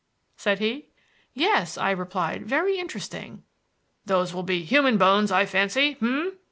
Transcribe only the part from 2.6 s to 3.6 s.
interesting."